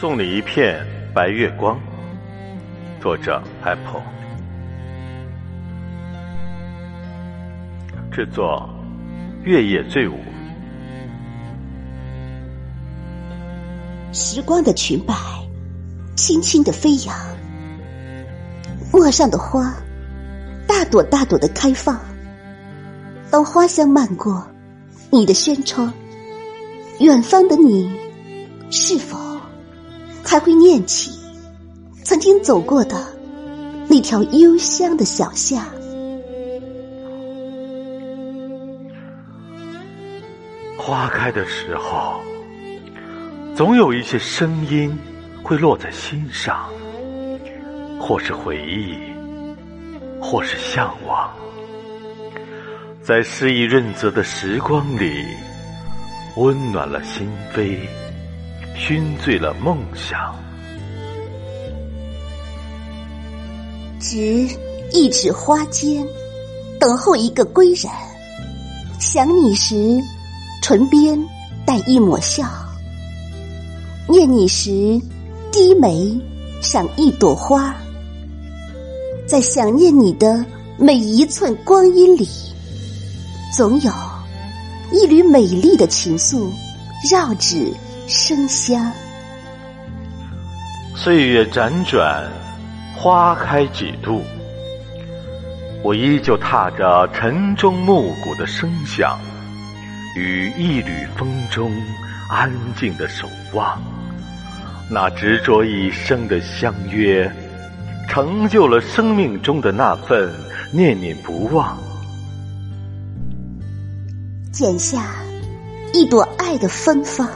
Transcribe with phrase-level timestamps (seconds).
[0.00, 1.76] 送你一片白月光。
[3.00, 4.00] 作者：Apple。
[8.12, 8.70] 制作：
[9.42, 10.14] 月夜醉舞。
[14.12, 15.16] 时光的裙摆
[16.14, 17.16] 轻轻的飞扬，
[18.92, 19.74] 陌上的花
[20.68, 21.98] 大朵大朵的开放。
[23.32, 24.48] 当花香漫过
[25.10, 25.92] 你的轩窗，
[27.00, 27.90] 远方的你
[28.70, 29.18] 是否
[30.30, 31.10] 还会念起
[32.04, 33.02] 曾经走过的
[33.88, 35.64] 那条幽香的小巷？
[40.76, 42.20] 花开的时候，
[43.56, 44.94] 总有一些声音
[45.42, 46.68] 会落在心上，
[47.98, 48.98] 或是回忆，
[50.20, 51.32] 或是向往。
[53.02, 55.24] 在诗意润泽的时光里，
[56.36, 57.26] 温暖了心
[57.56, 57.78] 扉，
[58.78, 60.34] 熏醉了梦想。
[64.00, 64.48] 执
[64.92, 66.06] 一纸花笺，
[66.78, 67.90] 等候一个归人。
[69.00, 70.00] 想你时，
[70.62, 71.20] 唇边
[71.66, 72.44] 带一抹笑；
[74.08, 74.70] 念你时，
[75.50, 76.16] 低眉
[76.62, 77.74] 赏一朵花。
[79.26, 80.42] 在想念你的
[80.78, 82.26] 每一寸光阴里。
[83.56, 83.92] 总有
[84.92, 86.48] 一缕美丽的情愫
[87.10, 87.72] 绕指
[88.08, 88.90] 生香。
[90.96, 92.26] 岁月辗转，
[92.96, 94.22] 花开几度，
[95.82, 99.18] 我依旧踏着晨钟暮鼓的声响，
[100.16, 101.70] 与一缕风中
[102.30, 103.78] 安静的守望。
[104.90, 107.30] 那执着一生的相约，
[108.08, 110.32] 成就了生命中的那份
[110.72, 111.76] 念念不忘。
[114.50, 115.04] 剪下
[115.92, 117.28] 一朵爱的芬芳，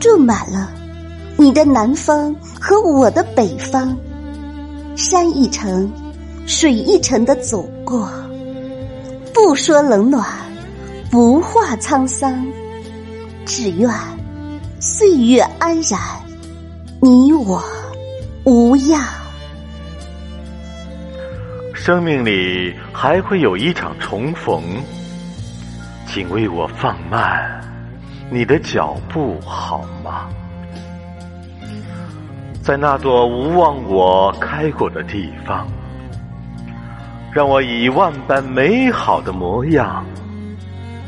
[0.00, 0.70] 住满了
[1.36, 3.96] 你的南方和我的北方。
[4.96, 5.90] 山一程，
[6.46, 8.10] 水一程的走过，
[9.32, 10.26] 不说冷暖，
[11.10, 12.44] 不话沧桑，
[13.46, 13.88] 只愿
[14.80, 16.00] 岁月安然，
[17.00, 17.62] 你我
[18.44, 19.00] 无恙。
[21.72, 24.62] 生命里还会有一场重逢。
[26.10, 27.60] 请为我放慢
[28.30, 30.28] 你的脚步好吗？
[32.62, 35.66] 在那朵无望我开过的地方，
[37.32, 40.04] 让我以万般美好的模样，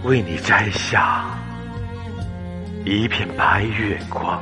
[0.04, 1.26] 为你摘下
[2.86, 4.40] 一片白月光。